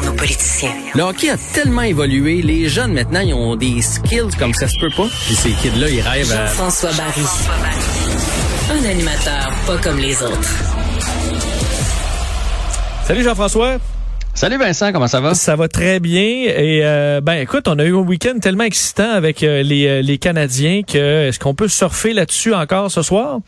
En 0.00 0.06
nos 0.06 0.12
politiciens. 0.12 0.72
Le 0.94 1.02
hockey 1.02 1.30
a 1.30 1.36
tellement 1.52 1.82
évolué, 1.82 2.42
les 2.42 2.68
jeunes 2.68 2.92
maintenant, 2.92 3.20
ils 3.20 3.34
ont 3.34 3.56
des 3.56 3.82
skills 3.82 4.34
comme 4.38 4.54
ça 4.54 4.66
se 4.66 4.78
peut 4.80 4.90
pas. 4.96 5.08
Puis 5.26 5.34
ces 5.34 5.50
kids-là, 5.50 5.88
ils 5.88 6.00
rêvent 6.00 6.32
à... 6.32 6.46
Jean-François 6.46 6.90
Barry. 6.92 7.22
Un 8.70 8.90
animateur 8.90 9.52
pas 9.66 9.76
comme 9.78 9.98
les 9.98 10.22
autres. 10.22 10.50
Salut 13.04 13.22
Jean-François. 13.22 13.78
Salut 14.32 14.56
Vincent, 14.58 14.92
comment 14.92 15.08
ça 15.08 15.20
va? 15.20 15.34
Ça 15.34 15.56
va 15.56 15.68
très 15.68 16.00
bien. 16.00 16.22
Et 16.22 16.80
euh, 16.84 17.20
ben 17.20 17.34
écoute, 17.34 17.68
on 17.68 17.78
a 17.78 17.84
eu 17.84 17.94
un 17.94 18.00
week-end 18.00 18.38
tellement 18.40 18.64
excitant 18.64 19.10
avec 19.10 19.42
euh, 19.42 19.62
les, 19.62 19.86
euh, 19.86 20.02
les 20.02 20.18
Canadiens 20.18 20.82
que 20.82 21.28
est-ce 21.28 21.38
qu'on 21.38 21.54
peut 21.54 21.68
surfer 21.68 22.12
là-dessus 22.12 22.54
encore 22.54 22.90
ce 22.90 23.02
soir? 23.02 23.40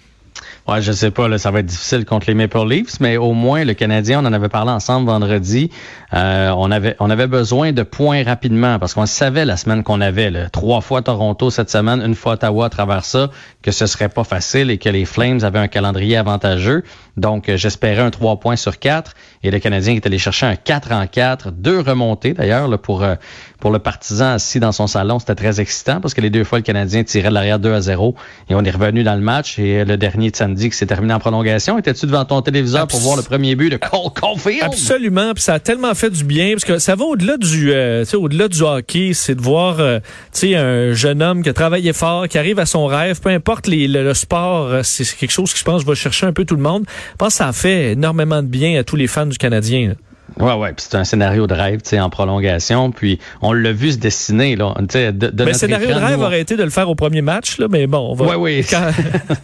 Ouais, 0.68 0.80
je 0.80 0.92
sais 0.92 1.10
pas, 1.10 1.26
là, 1.26 1.38
ça 1.38 1.50
va 1.50 1.58
être 1.58 1.66
difficile 1.66 2.04
contre 2.04 2.28
les 2.28 2.34
Maple 2.34 2.64
Leafs, 2.68 3.00
mais 3.00 3.16
au 3.16 3.32
moins 3.32 3.64
le 3.64 3.74
Canadien, 3.74 4.22
on 4.22 4.28
en 4.28 4.32
avait 4.32 4.48
parlé 4.48 4.70
ensemble 4.70 5.06
vendredi. 5.06 5.70
Euh, 6.14 6.54
on 6.56 6.70
avait 6.70 6.94
on 7.00 7.10
avait 7.10 7.26
besoin 7.26 7.72
de 7.72 7.82
points 7.82 8.22
rapidement 8.22 8.78
parce 8.78 8.94
qu'on 8.94 9.06
savait 9.06 9.44
la 9.44 9.56
semaine 9.56 9.82
qu'on 9.82 10.00
avait 10.00 10.30
là, 10.30 10.50
trois 10.50 10.80
fois 10.80 11.02
Toronto 11.02 11.50
cette 11.50 11.68
semaine, 11.68 12.00
une 12.00 12.14
fois 12.14 12.34
Ottawa 12.34 12.66
à 12.66 12.68
travers 12.68 13.04
ça, 13.04 13.30
que 13.62 13.72
ce 13.72 13.86
serait 13.86 14.08
pas 14.08 14.22
facile 14.22 14.70
et 14.70 14.78
que 14.78 14.88
les 14.88 15.04
Flames 15.04 15.40
avaient 15.42 15.58
un 15.58 15.66
calendrier 15.66 16.16
avantageux. 16.16 16.84
Donc 17.16 17.48
euh, 17.48 17.56
j'espérais 17.56 18.02
un 18.02 18.10
3 18.10 18.38
points 18.38 18.56
sur 18.56 18.78
4 18.78 19.14
et 19.42 19.50
le 19.50 19.58
Canadien 19.58 19.94
est 19.94 20.06
allé 20.06 20.18
chercher 20.18 20.46
un 20.46 20.56
4 20.56 20.92
en 20.92 21.06
4, 21.06 21.50
deux 21.50 21.80
remontées 21.80 22.34
d'ailleurs 22.34 22.78
pour 22.80 23.02
euh, 23.02 23.16
pour 23.58 23.70
le 23.70 23.78
partisan 23.78 24.26
assis 24.26 24.60
dans 24.60 24.72
son 24.72 24.86
salon, 24.86 25.18
c'était 25.18 25.34
très 25.34 25.60
excitant 25.60 26.00
parce 26.00 26.14
que 26.14 26.20
les 26.20 26.30
deux 26.30 26.44
fois 26.44 26.58
le 26.58 26.62
Canadien 26.62 27.04
tirait 27.04 27.28
de 27.28 27.34
l'arrière 27.34 27.58
2 27.58 27.74
à 27.74 27.80
0 27.80 28.14
et 28.48 28.54
on 28.54 28.64
est 28.64 28.70
revenu 28.70 29.02
dans 29.02 29.14
le 29.14 29.20
match 29.20 29.58
et 29.58 29.84
le 29.84 29.96
dernier 29.96 30.30
de 30.52 30.58
samedi 30.58 30.70
qui 30.70 30.76
s'est 30.76 30.86
terminé 30.86 31.14
en 31.14 31.18
prolongation. 31.18 31.78
Étais-tu 31.78 32.06
devant 32.06 32.24
ton 32.24 32.42
téléviseur 32.42 32.86
pour 32.86 33.00
voir 33.00 33.16
le 33.16 33.22
premier 33.22 33.54
but 33.56 33.70
de 33.70 33.76
Cole 33.76 34.10
Caulfield? 34.14 34.62
Absolument, 34.64 35.32
puis 35.34 35.42
ça 35.42 35.54
a 35.54 35.58
tellement 35.60 35.94
fait 35.94 36.10
du 36.10 36.24
bien 36.24 36.52
parce 36.52 36.64
que 36.64 36.78
ça 36.78 36.94
va 36.94 37.04
au-delà 37.04 37.36
du, 37.36 37.72
euh, 37.72 38.04
au-delà 38.14 38.48
du 38.48 38.62
hockey, 38.62 39.12
c'est 39.14 39.34
de 39.34 39.40
voir, 39.42 39.80
euh, 39.80 40.00
un 40.44 40.92
jeune 40.92 41.22
homme 41.22 41.42
qui 41.42 41.48
a 41.48 41.52
travaillé 41.52 41.92
fort, 41.92 42.28
qui 42.28 42.38
arrive 42.38 42.58
à 42.58 42.66
son 42.66 42.86
rêve, 42.86 43.20
peu 43.20 43.30
importe 43.30 43.66
les- 43.66 43.88
le, 43.88 44.04
le 44.04 44.14
sport, 44.14 44.66
euh, 44.68 44.80
c'est 44.82 45.04
c'est 45.04 45.16
quelque 45.16 45.30
chose 45.32 45.52
qui 45.52 45.58
je 45.58 45.64
pense 45.64 45.84
va 45.84 45.94
chercher 45.94 46.26
un 46.26 46.32
peu 46.32 46.44
tout 46.44 46.56
le 46.56 46.62
monde. 46.62 46.84
Je 47.12 47.16
pense 47.16 47.28
que 47.30 47.34
ça 47.34 47.48
a 47.48 47.52
fait 47.52 47.92
énormément 47.92 48.42
de 48.42 48.48
bien 48.48 48.78
à 48.78 48.84
tous 48.84 48.96
les 48.96 49.06
fans 49.06 49.26
du 49.26 49.38
Canadien. 49.38 49.88
là. 49.88 49.94
Ouais, 50.40 50.54
ouais, 50.54 50.72
puis 50.72 50.86
c'est 50.88 50.96
un 50.96 51.04
scénario 51.04 51.46
de 51.46 51.54
rêve, 51.54 51.82
tu 51.82 51.90
sais, 51.90 52.00
en 52.00 52.10
prolongation, 52.10 52.90
puis 52.90 53.18
on 53.40 53.52
l'a 53.52 53.72
vu 53.72 53.92
se 53.92 53.98
dessiner, 53.98 54.56
là, 54.56 54.74
tu 54.78 54.86
sais, 54.90 55.12
de, 55.12 55.28
de 55.28 55.32
Mais 55.44 55.50
notre 55.50 55.58
scénario 55.58 55.88
écran, 55.88 56.00
de 56.00 56.04
rêve 56.06 56.20
on- 56.20 56.24
aurait 56.24 56.40
été 56.40 56.56
de 56.56 56.62
le 56.62 56.70
faire 56.70 56.88
au 56.88 56.94
premier 56.94 57.22
match, 57.22 57.58
là, 57.58 57.66
mais 57.70 57.86
bon, 57.86 58.10
on 58.10 58.14
va. 58.14 58.26
Ouais, 58.26 58.34
oui. 58.36 58.66
Quand- 58.70 58.90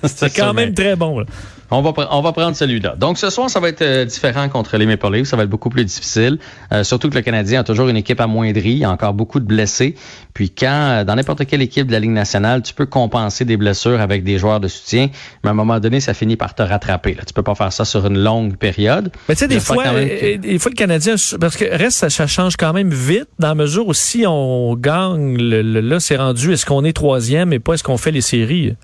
C'est 0.05 0.34
quand 0.34 0.55
même 0.55 0.69
mais- 0.70 0.75
très 0.75 0.97
bon. 0.97 1.20
là. 1.20 1.27
On 1.70 1.83
va, 1.83 1.91
pre- 1.91 2.08
on 2.11 2.22
va 2.22 2.33
prendre 2.33 2.56
celui-là. 2.56 2.97
Donc, 2.97 3.19
ce 3.19 3.28
soir, 3.28 3.50
ça 3.50 3.61
va 3.61 3.69
être 3.69 3.83
euh, 3.83 4.05
différent 4.06 4.48
contre 4.48 4.78
les 4.78 4.86
Maple 4.86 5.12
Leafs. 5.12 5.27
Ça 5.28 5.36
va 5.36 5.42
être 5.42 5.50
beaucoup 5.50 5.69
plus 5.69 5.84
difficile. 5.84 6.38
Euh, 6.72 6.83
surtout 6.83 7.11
que 7.11 7.14
le 7.14 7.20
Canadien 7.20 7.61
a 7.61 7.64
toujours 7.64 7.88
une 7.88 7.97
équipe 7.97 8.20
amoindrie. 8.20 8.70
Il 8.70 8.78
y 8.78 8.84
a 8.84 8.91
encore 8.91 9.12
beaucoup 9.12 9.38
de 9.38 9.44
blessés. 9.44 9.94
Puis 10.33 10.48
quand, 10.50 10.66
euh, 10.70 11.05
dans 11.05 11.14
n'importe 11.14 11.44
quelle 11.46 11.61
équipe 11.61 11.86
de 11.89 11.92
la 11.92 12.00
Ligue 12.00 12.11
nationale, 12.12 12.62
tu 12.62 12.72
peux 12.72 12.86
compenser 12.86 13.44
des 13.44 13.56
blessures 13.58 14.00
avec 14.00 14.24
des 14.24 14.39
joueurs 14.39 14.61
de 14.61 14.68
soutien, 14.68 15.08
mais 15.45 15.48
à 15.48 15.51
un 15.51 15.55
moment 15.55 15.79
donné, 15.79 16.01
ça 16.01 16.14
finit 16.14 16.36
par 16.36 16.55
te 16.55 16.62
rattraper. 16.62 17.12
Là. 17.14 17.23
Tu 17.27 17.34
peux 17.34 17.42
pas 17.42 17.55
faire 17.55 17.73
ça 17.73 17.85
sur 17.85 18.06
une 18.06 18.18
longue 18.18 18.56
période. 18.56 19.11
Mais 19.29 19.35
tu 19.35 19.40
sais, 19.40 19.48
des 19.48 19.61
fois, 19.61 19.85
que- 19.85 20.36
des 20.36 20.58
fois, 20.58 20.70
le 20.70 20.77
Canadien, 20.77 21.17
parce 21.40 21.56
que 21.56 21.64
reste, 21.70 21.98
ça, 21.98 22.08
ça 22.08 22.27
change 22.27 22.56
quand 22.56 22.73
même 22.73 22.90
vite, 22.95 23.29
dans 23.39 23.48
la 23.48 23.55
mesure 23.55 23.86
où 23.86 23.92
si 23.95 24.24
on 24.27 24.74
gagne, 24.74 25.36
le- 25.36 25.61
le- 25.62 25.80
là, 25.80 26.00
c'est 26.00 26.17
rendu, 26.17 26.52
est-ce 26.52 26.64
qu'on 26.64 26.85
est 26.85 26.95
troisième 26.95 27.52
et 27.52 27.58
pas 27.58 27.74
est-ce 27.74 27.83
qu'on 27.85 27.98
fait 27.98 28.11
les 28.12 28.23
séries? 28.23 28.74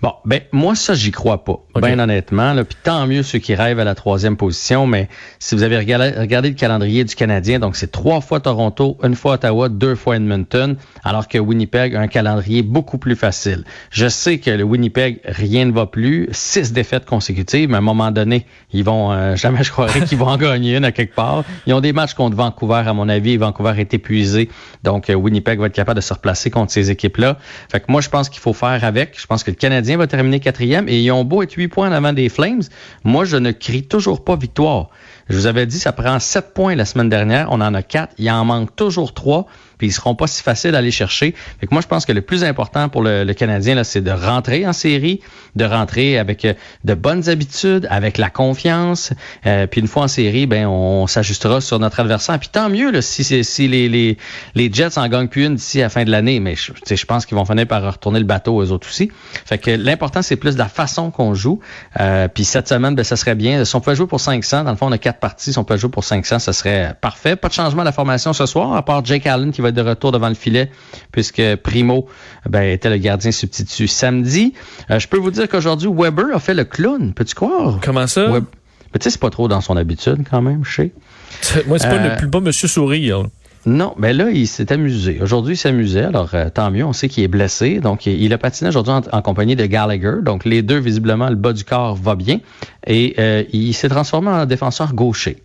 Bon, 0.00 0.12
ben 0.24 0.42
moi 0.52 0.76
ça 0.76 0.94
j'y 0.94 1.10
crois 1.10 1.44
pas. 1.44 1.58
Ben 1.74 1.98
honnêtement, 1.98 2.52
là, 2.52 2.62
puis 2.62 2.76
tant 2.82 3.06
mieux 3.08 3.24
ceux 3.24 3.40
qui 3.40 3.56
rêvent 3.56 3.80
à 3.80 3.84
la 3.84 3.96
troisième 3.96 4.36
position. 4.36 4.86
Mais 4.86 5.08
si 5.40 5.56
vous 5.56 5.64
avez 5.64 5.76
regardé, 5.76 6.10
regardé 6.10 6.50
le 6.50 6.54
calendrier 6.54 7.02
du 7.02 7.16
Canadien, 7.16 7.58
donc 7.58 7.74
c'est 7.74 7.90
trois 7.90 8.20
fois 8.20 8.38
Toronto, 8.38 8.96
une 9.02 9.16
fois 9.16 9.34
Ottawa, 9.34 9.68
deux 9.68 9.96
fois 9.96 10.16
Edmonton, 10.16 10.76
alors 11.02 11.26
que 11.26 11.38
Winnipeg 11.38 11.96
a 11.96 12.00
un 12.00 12.06
calendrier 12.06 12.62
beaucoup 12.62 12.98
plus 12.98 13.16
facile. 13.16 13.64
Je 13.90 14.06
sais 14.06 14.38
que 14.38 14.50
le 14.50 14.62
Winnipeg 14.62 15.20
rien 15.24 15.64
ne 15.64 15.72
va 15.72 15.86
plus, 15.86 16.28
six 16.30 16.72
défaites 16.72 17.04
consécutives, 17.04 17.68
mais 17.68 17.76
à 17.76 17.78
un 17.78 17.82
moment 17.82 18.12
donné, 18.12 18.46
ils 18.72 18.84
vont 18.84 19.10
euh, 19.10 19.34
jamais 19.36 19.64
je 19.64 19.72
croirais 19.72 20.02
qu'ils 20.02 20.18
vont 20.18 20.28
en 20.28 20.36
gagner 20.36 20.76
une 20.76 20.84
à 20.84 20.92
quelque 20.92 21.14
part. 21.14 21.42
Ils 21.66 21.74
ont 21.74 21.80
des 21.80 21.92
matchs 21.92 22.14
contre 22.14 22.36
Vancouver 22.36 22.82
à 22.86 22.92
mon 22.92 23.08
avis, 23.08 23.32
et 23.32 23.36
Vancouver 23.36 23.74
est 23.78 23.92
épuisé, 23.94 24.48
donc 24.84 25.10
euh, 25.10 25.14
Winnipeg 25.14 25.58
va 25.58 25.66
être 25.66 25.72
capable 25.72 25.96
de 25.96 26.04
se 26.04 26.14
replacer 26.14 26.50
contre 26.50 26.70
ces 26.70 26.92
équipes-là. 26.92 27.38
Fait 27.68 27.80
que 27.80 27.86
moi 27.88 28.00
je 28.00 28.08
pense 28.08 28.28
qu'il 28.28 28.40
faut 28.40 28.52
faire 28.52 28.84
avec. 28.84 29.18
Je 29.20 29.26
pense 29.26 29.42
que 29.42 29.50
le 29.50 29.56
Canadien 29.56 29.87
va 29.96 30.06
terminer 30.06 30.40
quatrième 30.40 30.88
et 30.88 31.00
ils 31.00 31.10
ont 31.10 31.24
beau 31.24 31.42
être 31.42 31.54
huit 31.54 31.68
points 31.68 31.88
en 31.88 31.92
avant 31.92 32.12
des 32.12 32.28
Flames. 32.28 32.62
Moi, 33.04 33.24
je 33.24 33.36
ne 33.36 33.52
crie 33.52 33.84
toujours 33.84 34.24
pas 34.24 34.36
victoire. 34.36 34.90
Je 35.28 35.36
vous 35.36 35.46
avais 35.46 35.66
dit, 35.66 35.78
ça 35.78 35.92
prend 35.92 36.18
sept 36.18 36.54
points 36.54 36.74
la 36.74 36.84
semaine 36.84 37.08
dernière. 37.08 37.48
On 37.50 37.60
en 37.60 37.74
a 37.74 37.82
quatre. 37.82 38.14
Il 38.18 38.30
en 38.30 38.44
manque 38.44 38.74
toujours 38.76 39.14
trois. 39.14 39.46
Puis 39.78 39.88
ils 39.88 39.92
seront 39.92 40.14
pas 40.14 40.26
si 40.26 40.42
faciles 40.42 40.74
à 40.74 40.78
aller 40.78 40.90
chercher. 40.90 41.34
Fait 41.60 41.66
que 41.66 41.74
moi, 41.74 41.80
je 41.80 41.86
pense 41.86 42.04
que 42.04 42.12
le 42.12 42.22
plus 42.22 42.44
important 42.44 42.88
pour 42.88 43.02
le, 43.02 43.24
le 43.24 43.34
Canadien, 43.34 43.74
là, 43.74 43.84
c'est 43.84 44.00
de 44.00 44.10
rentrer 44.10 44.66
en 44.66 44.72
série, 44.72 45.20
de 45.56 45.64
rentrer 45.64 46.18
avec 46.18 46.44
euh, 46.44 46.54
de 46.84 46.94
bonnes 46.94 47.28
habitudes, 47.28 47.86
avec 47.90 48.18
la 48.18 48.30
confiance. 48.30 49.12
Euh, 49.46 49.66
puis 49.66 49.80
une 49.80 49.88
fois 49.88 50.04
en 50.04 50.08
série, 50.08 50.46
ben 50.46 50.66
on, 50.66 51.06
s'ajustera 51.06 51.60
sur 51.60 51.78
notre 51.78 52.00
adversaire. 52.00 52.38
Puis 52.38 52.50
tant 52.50 52.68
mieux 52.68 52.90
là, 52.90 53.02
si, 53.02 53.24
si 53.44 53.68
les, 53.68 53.88
les, 53.88 54.18
les 54.54 54.72
Jets 54.72 54.98
en 54.98 55.08
gagnent 55.08 55.28
plus 55.28 55.46
une 55.46 55.54
d'ici 55.54 55.80
à 55.80 55.84
la 55.84 55.88
fin 55.88 56.04
de 56.04 56.10
l'année. 56.10 56.40
Mais 56.40 56.54
je, 56.54 56.72
je 56.94 57.04
pense 57.06 57.24
qu'ils 57.24 57.36
vont 57.36 57.44
finir 57.44 57.66
par 57.66 57.82
retourner 57.82 58.18
le 58.18 58.26
bateau 58.26 58.62
eux 58.62 58.70
autres 58.70 58.88
aussi. 58.88 59.10
Fait 59.44 59.58
que 59.58 59.70
l'important, 59.70 60.22
c'est 60.22 60.36
plus 60.36 60.56
la 60.56 60.68
façon 60.68 61.10
qu'on 61.10 61.34
joue. 61.34 61.60
Euh, 62.00 62.28
puis 62.28 62.44
cette 62.44 62.68
semaine, 62.68 62.94
ben, 62.94 63.04
ça 63.04 63.16
serait 63.16 63.34
bien. 63.34 63.64
Si 63.64 63.74
on 63.76 63.80
peut 63.80 63.94
jouer 63.94 64.06
pour 64.06 64.20
500, 64.20 64.64
dans 64.64 64.70
le 64.70 64.76
fond, 64.76 64.86
on 64.86 64.92
a 64.92 64.98
quatre 64.98 65.20
parties. 65.20 65.52
Si 65.52 65.58
on 65.58 65.64
peut 65.64 65.76
jouer 65.76 65.90
pour 65.90 66.04
500, 66.04 66.38
ça 66.38 66.52
serait 66.52 66.94
parfait. 67.00 67.36
Pas 67.36 67.48
de 67.48 67.54
changement 67.54 67.82
à 67.82 67.84
la 67.84 67.92
formation 67.92 68.32
ce 68.32 68.46
soir, 68.46 68.74
à 68.74 68.84
part 68.84 69.04
Jake 69.04 69.26
Allen 69.26 69.52
qui 69.52 69.60
va 69.60 69.67
être 69.68 69.74
de 69.74 69.82
retour 69.82 70.12
devant 70.12 70.28
le 70.28 70.34
filet, 70.34 70.70
puisque 71.12 71.42
Primo 71.62 72.06
ben, 72.48 72.62
était 72.62 72.90
le 72.90 72.96
gardien 72.98 73.30
substitut 73.30 73.88
samedi. 73.88 74.54
Euh, 74.90 74.98
je 74.98 75.08
peux 75.08 75.18
vous 75.18 75.30
dire 75.30 75.48
qu'aujourd'hui, 75.48 75.88
Weber 75.92 76.26
a 76.34 76.38
fait 76.40 76.54
le 76.54 76.64
clown. 76.64 77.12
Peux-tu 77.14 77.34
croire? 77.34 77.78
Comment 77.82 78.06
ça? 78.06 78.28
Mais 78.28 78.40
tu 78.98 79.04
sais, 79.04 79.10
c'est 79.10 79.20
pas 79.20 79.30
trop 79.30 79.48
dans 79.48 79.60
son 79.60 79.76
habitude 79.76 80.24
quand 80.30 80.40
même, 80.42 80.64
je 80.64 80.74
sais. 80.74 80.92
Moi, 81.66 81.78
c'est 81.78 81.88
pas, 81.88 81.96
Euh, 81.96 82.10
le 82.10 82.16
plus 82.16 82.28
pas 82.30 82.40
Monsieur 82.40 82.68
Sourire. 82.68 83.22
là. 83.22 83.28
Non, 83.66 83.92
mais 83.98 84.14
là, 84.14 84.30
il 84.30 84.46
s'est 84.46 84.72
amusé. 84.72 85.18
Aujourd'hui, 85.20 85.54
il 85.54 85.56
s'amusait. 85.58 86.04
Alors, 86.04 86.30
euh, 86.32 86.48
tant 86.48 86.70
mieux. 86.70 86.84
On 86.86 86.94
sait 86.94 87.08
qu'il 87.08 87.22
est 87.24 87.28
blessé. 87.28 87.80
Donc, 87.80 88.06
il, 88.06 88.22
il 88.22 88.32
a 88.32 88.38
patiné 88.38 88.68
aujourd'hui 88.68 88.92
en, 88.94 89.02
en 89.12 89.20
compagnie 89.20 89.56
de 89.56 89.66
Gallagher. 89.66 90.14
Donc, 90.22 90.46
les 90.46 90.62
deux, 90.62 90.78
visiblement, 90.78 91.28
le 91.28 91.34
bas 91.34 91.52
du 91.52 91.64
corps 91.64 91.94
va 91.96 92.14
bien. 92.14 92.40
Et 92.86 93.14
euh, 93.18 93.42
il 93.52 93.74
s'est 93.74 93.88
transformé 93.90 94.28
en 94.30 94.46
défenseur 94.46 94.94
gaucher. 94.94 95.42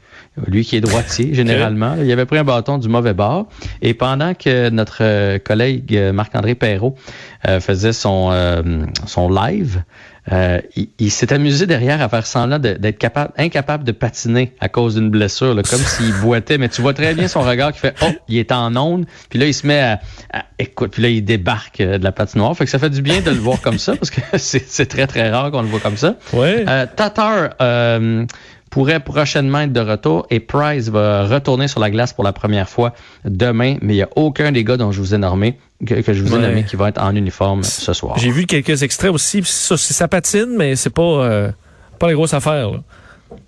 Lui 0.48 0.66
qui 0.66 0.76
est 0.78 0.82
droitier, 0.82 1.34
généralement. 1.34 1.96
Il 2.02 2.12
avait 2.12 2.26
pris 2.26 2.40
un 2.40 2.44
bâton 2.44 2.80
du 2.80 2.90
mauvais 2.90 3.14
bord. 3.14 3.48
Et 3.84 3.94
pendant 3.94 4.34
que 4.34 4.70
notre 4.70 4.98
euh, 5.02 5.38
collègue 5.38 5.96
euh, 5.96 6.12
Marc-André 6.12 6.56
Perrault 6.56 6.96
euh, 7.48 7.60
faisait 7.60 7.94
son, 7.94 8.30
euh, 8.32 8.84
son 9.06 9.30
live, 9.30 9.84
euh, 10.32 10.60
il, 10.76 10.88
il 11.00 11.12
s'est 11.12 11.32
amusé 11.34 11.68
derrière 11.68 12.02
à 12.02 12.10
faire 12.10 12.26
semblant 12.26 12.58
d'être 12.58 12.98
capable, 12.98 13.32
incapable 13.38 13.84
de 13.84 13.92
patiner 13.92 14.54
à 14.60 14.70
cause 14.70 14.96
d'une 14.96 15.10
blessure, 15.12 15.54
là, 15.54 15.62
comme 15.62 15.80
s'il 15.82 16.14
boitait. 16.22 16.58
Mais 16.58 16.70
tu 16.70 16.82
vois 16.82 16.94
très 16.94 17.14
bien 17.14 17.28
son 17.28 17.42
regard 17.42 17.72
qui 17.74 17.80
fait 17.80 17.94
Oh, 18.02 18.08
il 18.28 18.38
est 18.38 18.52
en 18.52 18.76
onde. 18.76 19.06
Puis 19.30 19.38
là, 19.38 19.46
il 19.46 19.54
se 19.54 19.68
met 19.68 19.82
à, 19.82 20.00
à- 20.32 20.46
écoute, 20.58 20.92
puis 20.94 21.04
là, 21.04 21.10
il 21.10 21.24
débarque 21.24 21.80
euh, 21.82 21.98
de 22.00 22.04
la 22.04 22.12
patinoire. 22.12 22.56
Fait 22.58 22.64
que 22.66 22.72
ça 22.72 22.80
fait 22.80 22.90
du 22.90 23.02
bien 23.04 23.22
de 23.22 23.30
le 23.30 23.38
voir 23.38 23.62
comme 23.62 23.78
ça 23.78 23.96
parce 23.96 24.10
que 24.10 24.22
c'est 24.38 24.64
c'est 24.68 24.88
très 24.88 25.06
très 25.06 25.30
rare 25.30 25.52
qu'on 25.52 25.62
le 25.62 25.68
voit 25.68 25.80
comme 25.82 25.98
ça. 25.98 26.16
Ouais. 26.32 26.66
Euh, 26.68 26.86
Tatar 26.96 27.50
euh, 27.62 28.26
pourrait 28.74 29.00
prochainement 29.02 29.60
être 29.62 29.72
de 29.72 29.80
retour 29.82 30.26
et 30.32 30.40
Price 30.40 30.90
va 30.90 31.28
retourner 31.28 31.68
sur 31.68 31.80
la 31.80 31.92
glace 31.92 32.12
pour 32.12 32.24
la 32.24 32.34
première 32.34 32.68
fois 32.68 32.94
demain, 33.24 33.76
mais 33.84 33.94
il 33.94 33.98
n'y 33.98 34.02
a 34.02 34.10
aucun 34.16 34.52
des 34.52 34.64
gars 34.64 34.78
dont 34.78 34.92
je 34.92 35.00
vous 35.00 35.14
ai 35.14 35.20
nommé, 35.20 35.60
que, 35.86 35.94
que 36.02 36.12
je 36.12 36.24
vous 36.24 36.34
ai 36.34 36.38
Ouais. 36.40 36.48
nommé 36.48 36.64
qui 36.64 36.76
va 36.76 36.90
être 36.90 37.00
en 37.00 37.16
uniforme 37.16 37.62
ce 37.64 37.94
soir. 37.94 38.18
J'ai 38.18 38.32
vu 38.32 38.48
quelques 38.48 38.82
extraits 38.82 39.12
aussi. 39.12 39.42
Ça, 39.44 39.78
ça 39.78 40.08
patine, 40.08 40.56
mais 40.58 40.76
c'est 40.76 40.90
pas, 40.90 41.04
euh, 41.04 41.52
pas 42.00 42.08
les 42.08 42.16
grosses 42.16 42.34
affaires. 42.34 42.72
là. 42.72 42.80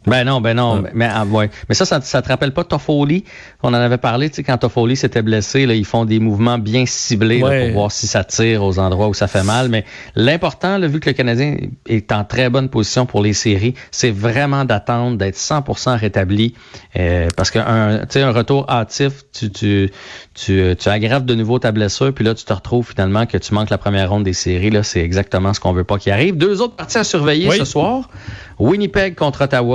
Ben 0.08 0.24
non, 0.24 0.42
ben 0.42 0.54
non, 0.56 0.82
Ouais. 0.82 0.92
mais, 0.94 1.08
ah, 1.12 1.26
ouais. 1.26 1.50
mais 1.70 1.76
ça, 1.76 1.86
ça, 1.86 2.00
ça 2.02 2.22
te 2.22 2.28
rappelle 2.28 2.52
pas 2.54 2.64
Toffoli? 2.64 3.24
On 3.64 3.70
en 3.70 3.74
avait 3.74 3.98
parlé, 3.98 4.30
tu 4.30 4.36
sais, 4.38 4.44
quand 4.44 4.58
Toffoli 4.58 4.96
s'était 4.96 5.22
blessé, 5.22 5.66
là, 5.66 5.74
ils 5.74 5.86
font 5.86 6.06
des 6.06 6.20
mouvements 6.20 6.58
bien 6.58 6.86
ciblés 6.86 7.40
là, 7.40 7.66
pour 7.66 7.74
voir 7.74 7.92
si 7.92 8.08
ça 8.08 8.24
tire 8.24 8.64
aux 8.64 8.78
endroits 8.80 9.08
où 9.08 9.14
ça 9.14 9.28
fait 9.28 9.44
mal. 9.44 9.70
Mais 9.70 9.86
l'important, 10.16 10.80
vu 10.80 11.00
que 11.00 11.10
le 11.10 11.14
Canadien 11.16 11.58
est 11.88 12.12
en 12.12 12.24
très 12.24 12.50
bonne 12.50 12.70
position 12.70 13.06
pour 13.06 13.22
les 13.22 13.34
séries, 13.34 13.74
c'est 13.92 14.12
vraiment 14.12 14.66
d'attendre 14.66 15.18
d'être 15.18 15.38
100% 15.38 15.98
rétabli, 15.98 16.54
euh, 16.98 17.28
parce 17.36 17.52
qu'un, 17.52 18.02
un 18.16 18.32
retour 18.32 18.70
hâtif, 18.70 19.24
tu, 19.34 19.50
tu, 19.52 19.92
tu, 20.34 20.76
tu 20.78 20.90
aggraves 20.90 21.26
de 21.26 21.36
nouveau 21.36 21.60
ta 21.60 21.72
blessure, 21.72 22.14
puis 22.14 22.24
là, 22.24 22.34
tu 22.34 22.46
te 22.46 22.54
retrouves 22.54 22.88
finalement 22.88 23.26
que 23.26 23.38
tu 23.38 23.54
manques 23.54 23.70
la 23.70 23.78
première 23.78 24.10
ronde 24.10 24.24
des 24.24 24.34
séries. 24.34 24.70
Là, 24.70 24.84
c'est 24.84 25.02
exactement 25.02 25.54
ce 25.54 25.60
qu'on 25.60 25.74
veut 25.74 25.84
pas 25.84 25.98
qu'il 25.98 26.12
arrive. 26.12 26.38
Deux 26.38 26.62
autres 26.62 26.76
parties 26.76 26.98
à 26.98 27.04
surveiller 27.04 27.50
Oui. 27.50 27.58
ce 27.58 27.66
soir. 27.66 28.10
Winnipeg 28.60 29.16
contre 29.16 29.44
Ottawa. 29.44 29.75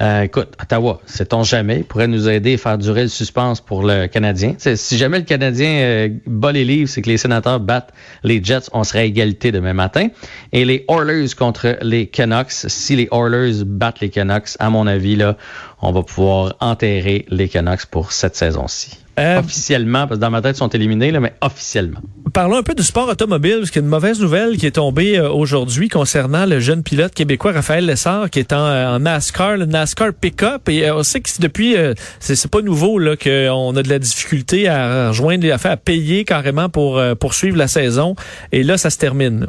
Euh, 0.00 0.22
écoute, 0.22 0.48
Ottawa, 0.62 1.00
sait-on 1.06 1.42
jamais, 1.42 1.82
pourrait 1.82 2.06
nous 2.08 2.28
aider 2.28 2.52
et 2.52 2.56
faire 2.56 2.78
durer 2.78 3.02
le 3.02 3.08
suspense 3.08 3.60
pour 3.60 3.82
le 3.82 4.06
Canadien. 4.06 4.54
Si 4.58 4.96
jamais 4.96 5.18
le 5.18 5.24
Canadien 5.24 5.70
euh, 5.80 6.08
bat 6.26 6.52
les 6.52 6.64
livres, 6.64 6.88
c'est 6.88 7.02
que 7.02 7.08
les 7.08 7.18
sénateurs 7.18 7.60
battent 7.60 7.92
les 8.22 8.42
Jets, 8.42 8.68
on 8.72 8.84
serait 8.84 9.00
à 9.00 9.04
égalité 9.04 9.52
demain 9.52 9.74
matin. 9.74 10.08
Et 10.52 10.64
les 10.64 10.84
Oilers 10.88 11.34
contre 11.36 11.78
les 11.82 12.06
Canucks. 12.06 12.52
Si 12.52 12.96
les 12.96 13.08
Oilers 13.12 13.64
battent 13.64 14.00
les 14.00 14.10
Canucks, 14.10 14.50
à 14.58 14.70
mon 14.70 14.86
avis, 14.86 15.16
là, 15.16 15.36
on 15.82 15.92
va 15.92 16.02
pouvoir 16.02 16.54
enterrer 16.60 17.26
les 17.28 17.48
Canucks 17.48 17.86
pour 17.86 18.12
cette 18.12 18.36
saison-ci. 18.36 18.98
Euh, 19.18 19.40
Officiellement, 19.40 20.06
parce 20.06 20.18
que 20.18 20.22
dans 20.24 20.30
ma 20.30 20.40
tête, 20.40 20.56
ils 20.56 20.58
sont 20.58 20.68
éliminés, 20.68 21.10
là, 21.10 21.20
mais 21.20 21.34
officiellement. 21.40 22.00
Parlons 22.32 22.56
un 22.56 22.62
peu 22.62 22.74
du 22.74 22.82
sport 22.82 23.08
automobile, 23.08 23.56
parce 23.58 23.70
qu'il 23.70 23.80
y 23.80 23.84
a 23.84 23.86
une 23.86 23.90
mauvaise 23.90 24.20
nouvelle 24.20 24.56
qui 24.56 24.66
est 24.66 24.72
tombée 24.72 25.18
euh, 25.18 25.30
aujourd'hui 25.30 25.88
concernant 25.88 26.46
le 26.46 26.60
jeune 26.60 26.82
pilote 26.82 27.14
québécois 27.14 27.52
Raphaël 27.52 27.84
Lessard 27.86 28.30
qui 28.30 28.38
est 28.38 28.52
en, 28.52 28.64
euh, 28.64 28.96
en 28.96 29.00
NASCAR, 29.00 29.56
le 29.56 29.66
NASCAR 29.66 30.12
Pickup. 30.12 30.68
Et 30.68 30.90
on 30.90 31.02
sait 31.02 31.20
que 31.20 31.28
c'est 31.28 31.42
depuis, 31.42 31.76
euh, 31.76 31.94
c'est 32.20 32.50
pas 32.50 32.60
nouveau 32.60 32.98
là 32.98 33.16
qu'on 33.16 33.76
a 33.76 33.82
de 33.82 33.88
la 33.88 33.98
difficulté 33.98 34.68
à 34.68 35.08
rejoindre, 35.08 35.50
à, 35.52 35.58
faire, 35.58 35.72
à 35.72 35.76
payer 35.76 36.24
carrément 36.24 36.68
pour 36.68 37.02
poursuivre 37.18 37.56
la 37.56 37.68
saison. 37.68 38.14
Et 38.52 38.62
là, 38.62 38.78
ça 38.78 38.90
se 38.90 38.98
termine. 38.98 39.46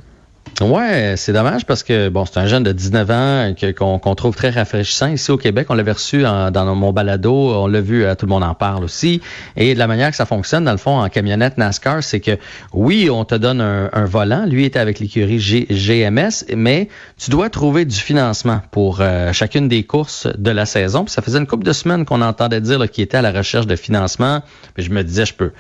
Ouais, 0.62 1.14
c'est 1.16 1.32
dommage 1.32 1.66
parce 1.66 1.84
que 1.84 2.10
bon, 2.10 2.26
c'est 2.26 2.38
un 2.38 2.46
jeune 2.46 2.64
de 2.64 2.74
19 2.74 3.12
ans 3.12 3.54
qu'on 3.78 4.16
trouve 4.16 4.36
très 4.36 4.50
rafraîchissant 4.50 5.08
ici 5.08 5.32
au 5.32 5.38
Québec. 5.38 5.68
On 5.70 5.74
l'avait 5.74 5.94
reçu 5.94 6.22
dans 6.22 6.76
mon 6.76 6.92
balado, 6.92 7.34
on 7.34 7.68
l'a 7.68 7.80
vu, 7.80 8.04
euh, 8.04 8.14
tout 8.16 8.26
le 8.26 8.32
monde 8.32 8.44
en 8.44 8.54
parle 8.56 8.84
aussi. 8.84 9.22
Et 9.56 9.74
de 9.74 9.80
la 9.80 9.88
manière 9.88 10.10
que 10.10 10.18
ça 10.18 10.26
fonctionne, 10.26 10.66
dans 10.66 10.72
le 10.72 10.78
fond, 10.78 11.00
en 11.00 11.08
camionnette 11.08 11.58
NASCAR, 11.58 12.04
c'est 12.04 12.20
que 12.20 12.38
oui, 12.74 13.10
on 13.10 13.24
te 13.24 13.36
donne 13.36 13.62
un, 13.62 14.06
volant. 14.06 14.46
Lui 14.46 14.66
était 14.66 14.80
avec 14.80 15.00
l'écurie 15.00 15.38
GMS, 15.70 16.46
mais 16.56 16.90
tu 17.18 17.30
dois 17.30 17.50
trouver 17.50 17.86
du 17.86 17.96
financement 17.96 18.62
pour 18.72 19.00
euh, 19.00 19.32
chacune 19.32 19.70
des 19.70 19.84
courses 19.84 20.28
de 20.38 20.52
la 20.52 20.66
saison. 20.66 21.06
Ça 21.08 21.22
faisait 21.22 21.40
une 21.40 21.48
couple 21.48 21.66
de 21.66 21.74
semaines 21.74 22.06
qu'on 22.06 22.22
entendait 22.22 22.62
dire 22.62 22.90
qu'il 22.90 23.04
était 23.04 23.18
à 23.18 23.22
la 23.22 23.32
recherche 23.32 23.68
de 23.68 23.76
financement. 23.76 24.42
Puis 24.74 24.84
je 24.84 24.92
me 24.92 25.04
disais, 25.04 25.26
je 25.26 25.34
peux. 25.34 25.52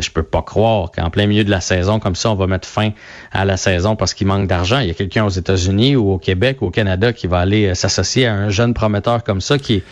Je 0.00 0.10
peux 0.10 0.22
pas 0.22 0.42
croire 0.42 0.90
qu'en 0.90 1.10
plein 1.10 1.26
milieu 1.26 1.44
de 1.44 1.50
la 1.50 1.60
saison, 1.60 1.98
comme 2.00 2.14
ça, 2.16 2.30
on 2.30 2.34
va 2.34 2.46
mettre 2.46 2.66
fin 2.68 2.90
à 3.32 3.44
la 3.44 3.56
saison 3.56 3.96
parce 3.96 4.12
qu'il 4.14 4.26
manque 4.26 4.48
d'argent. 4.48 4.80
Il 4.80 4.88
y 4.88 4.90
a 4.90 4.94
quelqu'un 4.94 5.24
aux 5.24 5.28
États-Unis 5.30 5.96
ou 5.96 6.12
au 6.12 6.18
Québec 6.18 6.58
ou 6.62 6.66
au 6.66 6.70
Canada 6.70 7.12
qui 7.12 7.26
va 7.26 7.38
aller 7.38 7.66
euh, 7.66 7.74
s'associer 7.74 8.26
à 8.26 8.34
un 8.34 8.48
jeune 8.48 8.74
prometteur 8.74 9.22
comme 9.24 9.40
ça 9.40 9.58
qui 9.58 9.74
est 9.74 9.82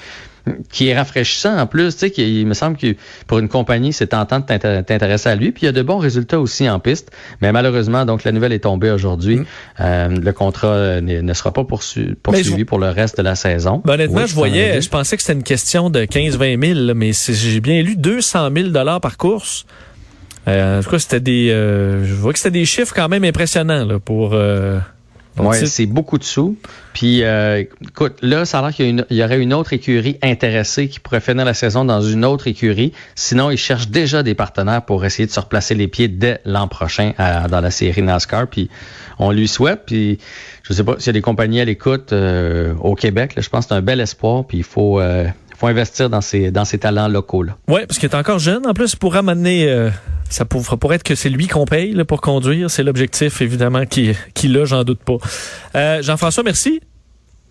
qui 0.72 0.88
est 0.88 0.96
rafraîchissant 0.96 1.56
en 1.56 1.68
plus, 1.68 1.92
tu 1.94 1.98
sais, 2.00 2.10
qui, 2.10 2.40
il 2.40 2.48
me 2.48 2.54
semble 2.54 2.76
que 2.76 2.96
pour 3.28 3.38
une 3.38 3.48
compagnie, 3.48 3.92
c'est 3.92 4.08
tentant 4.08 4.40
de 4.40 4.44
t'intér- 4.44 4.84
t'intéresser 4.84 5.28
à 5.28 5.36
lui. 5.36 5.52
Puis 5.52 5.62
il 5.62 5.66
y 5.66 5.68
a 5.68 5.72
de 5.72 5.82
bons 5.82 5.98
résultats 5.98 6.40
aussi 6.40 6.68
en 6.68 6.80
piste. 6.80 7.12
Mais 7.40 7.52
malheureusement, 7.52 8.04
donc 8.04 8.24
la 8.24 8.32
nouvelle 8.32 8.52
est 8.52 8.58
tombée 8.64 8.90
aujourd'hui. 8.90 9.42
Euh, 9.78 10.08
le 10.08 10.32
contrat 10.32 10.66
euh, 10.66 11.00
ne, 11.00 11.32
sera 11.32 11.52
pas 11.52 11.62
poursu- 11.62 12.16
poursuivi 12.16 12.58
je- 12.58 12.64
pour 12.64 12.80
le 12.80 12.88
reste 12.88 13.18
de 13.18 13.22
la 13.22 13.36
saison. 13.36 13.82
Ben, 13.84 13.92
honnêtement, 13.92 14.22
Oui, 14.22 14.26
je 14.26 14.34
voyais, 14.34 14.80
je 14.80 14.88
pensais 14.88 15.16
que 15.16 15.22
c'était 15.22 15.34
une 15.34 15.44
question 15.44 15.90
de 15.90 16.04
15-20 16.06 16.60
000, 16.74 16.86
là, 16.88 16.94
mais 16.94 17.12
j'ai 17.12 17.60
bien 17.60 17.80
lu 17.80 17.94
200 17.94 18.48
000 18.52 18.68
dollars 18.70 19.00
par 19.00 19.18
course. 19.18 19.64
Euh, 20.48 20.80
en 20.80 20.82
tout 20.82 20.90
cas, 20.90 20.98
c'était 20.98 21.20
des, 21.20 21.50
euh, 21.50 22.04
je 22.04 22.14
vois 22.14 22.32
que 22.32 22.38
c'était 22.38 22.50
des 22.50 22.64
chiffres 22.64 22.92
quand 22.94 23.08
même 23.08 23.24
impressionnants 23.24 23.84
là, 23.84 23.98
pour. 23.98 24.30
Euh, 24.34 24.78
pour 25.34 25.46
Ouais, 25.46 25.64
c'est 25.64 25.86
beaucoup 25.86 26.18
de 26.18 26.24
sous. 26.24 26.58
Puis, 26.92 27.22
euh, 27.22 27.64
écoute, 27.82 28.16
là, 28.20 28.44
ça 28.44 28.58
a 28.58 28.62
l'air 28.62 28.74
qu'il 28.74 29.06
y, 29.10 29.24
aurait 29.24 29.38
une 29.40 29.54
autre 29.54 29.72
écurie 29.72 30.18
intéressée 30.22 30.88
qui 30.88 31.00
pourrait 31.00 31.22
finir 31.22 31.46
la 31.46 31.54
saison 31.54 31.86
dans 31.86 32.02
une 32.02 32.26
autre 32.26 32.48
écurie. 32.48 32.92
Sinon, 33.14 33.50
ils 33.50 33.56
cherchent 33.56 33.88
déjà 33.88 34.22
des 34.22 34.34
partenaires 34.34 34.82
pour 34.82 35.06
essayer 35.06 35.24
de 35.26 35.30
se 35.32 35.40
replacer 35.40 35.74
les 35.74 35.88
pieds 35.88 36.08
dès 36.08 36.40
l'an 36.44 36.68
prochain 36.68 37.12
à- 37.16 37.48
dans 37.48 37.62
la 37.62 37.70
série 37.70 38.02
NASCAR. 38.02 38.46
Puis, 38.48 38.68
on 39.18 39.30
lui 39.30 39.48
souhaite. 39.48 39.84
Puis, 39.86 40.18
je 40.64 40.74
sais 40.74 40.84
pas 40.84 40.96
s'il 40.98 41.06
y 41.06 41.10
a 41.10 41.12
des 41.14 41.22
compagnies 41.22 41.62
à 41.62 41.64
l'écoute 41.64 42.12
euh, 42.12 42.74
au 42.80 42.94
Québec. 42.94 43.34
là, 43.34 43.40
je 43.40 43.48
pense 43.48 43.64
que 43.64 43.68
c'est 43.70 43.74
un 43.74 43.80
bel 43.80 44.00
espoir. 44.00 44.44
Puis, 44.44 44.58
il 44.58 44.64
faut, 44.64 45.00
euh, 45.00 45.24
faut 45.62 45.68
investir 45.68 46.10
dans 46.10 46.20
ces, 46.20 46.50
dans 46.50 46.64
ces 46.64 46.78
talents 46.78 47.06
locaux. 47.08 47.42
Là. 47.44 47.56
Oui, 47.68 47.80
parce 47.86 47.98
qu'il 47.98 48.08
est 48.10 48.16
encore 48.16 48.38
jeune. 48.40 48.66
En 48.66 48.74
plus, 48.74 48.96
pour 48.96 49.14
ramener, 49.14 49.70
euh, 49.70 49.90
ça 50.28 50.44
pour, 50.44 50.62
pourrait 50.78 50.96
être 50.96 51.02
que 51.04 51.14
c'est 51.14 51.28
lui 51.28 51.46
qu'on 51.46 51.64
paye 51.66 51.92
là, 51.92 52.04
pour 52.04 52.20
conduire. 52.20 52.68
C'est 52.70 52.82
l'objectif, 52.82 53.40
évidemment, 53.40 53.86
qu'il 53.86 54.16
qu'il 54.34 54.56
a, 54.58 54.64
j'en 54.64 54.82
doute 54.82 54.98
pas. 55.04 55.16
Euh, 55.76 56.02
Jean-François, 56.02 56.42
merci. 56.42 56.80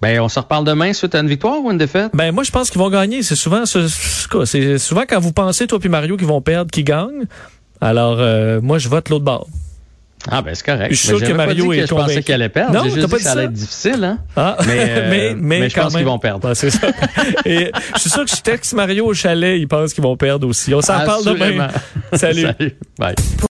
Ben, 0.02 0.20
on 0.20 0.28
se 0.30 0.40
reparle 0.40 0.66
demain 0.66 0.92
suite 0.94 1.16
à 1.16 1.20
une 1.20 1.28
victoire 1.28 1.60
ou 1.64 1.72
une 1.72 1.78
défaite? 1.78 2.12
Ben 2.14 2.32
moi, 2.34 2.44
je 2.44 2.52
pense 2.52 2.70
qu'ils 2.70 2.80
vont 2.82 2.90
gagner. 2.90 3.24
C'est 3.24 3.36
souvent, 3.36 3.66
ce- 3.66 3.88
c'est 4.46 4.78
souvent 4.78 5.04
quand 5.08 5.20
vous 5.20 5.32
pensez, 5.32 5.68
toi 5.68 5.80
puis 5.80 5.90
Mario, 5.90 6.18
qu'ils 6.18 6.28
vont 6.28 6.42
perdre, 6.42 6.70
qu'ils 6.72 6.84
gagnent. 6.84 7.28
Alors, 7.80 8.18
euh, 8.20 8.60
moi, 8.62 8.78
je 8.78 8.90
vote 8.90 9.10
l'autre 9.10 9.24
bord. 9.26 9.48
Ah, 10.30 10.42
ben, 10.42 10.54
c'est 10.54 10.66
correct. 10.66 10.92
Je 10.92 10.96
suis 10.98 11.08
Mais 11.08 11.12
sûr 11.12 11.20
que 11.20 11.26
j'avais 11.26 11.38
pas 11.38 11.46
Mario 11.48 11.64
dit 11.74 11.80
est 11.80 11.82
que 11.82 11.88
je 11.88 11.94
pensais 11.94 12.02
convaincu. 12.04 12.24
qu'il 12.24 12.34
allait 12.36 12.50
perdre. 12.50 12.74
Non, 12.74 12.84
t'as 12.84 13.02
pas 13.02 13.08
dit 13.08 13.14
que 13.16 13.22
ça 13.22 13.32
allait 13.32 13.44
être 13.46 13.54
difficile, 13.54 14.04
hein? 14.04 14.20
Ah, 14.36 14.58
Mais, 14.68 14.78
euh, 14.80 15.10
mais, 15.10 15.34
mais, 15.36 15.60
mais 15.62 15.70
je 15.70 15.76
pense 15.80 15.96
qu'ils 15.96 16.06
vont 16.06 16.20
perdre. 16.20 16.54
C'est 16.54 16.70
ça. 16.70 16.88
Et 17.46 17.72
je 17.96 18.00
suis 18.00 18.10
sûr 18.10 18.24
que 18.26 18.30
je 18.36 18.42
texte 18.42 18.74
Mario 18.74 19.08
au 19.08 19.14
chalet, 19.16 19.58
il 19.60 19.68
pense 19.68 19.94
qu'ils 19.94 20.04
vont 20.04 20.16
perdre 20.18 20.48
aussi. 20.48 20.74
On 20.76 20.82
s'en 20.82 21.04
parle 21.06 21.26
demain. 21.26 21.70
Salut. 22.14 22.42
Salut. 22.44 22.76
Bye. 23.00 23.16